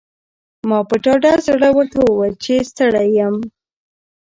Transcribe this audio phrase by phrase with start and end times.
[0.69, 3.35] ما په ډاډه زړه ورته وویل چې ستړی یم.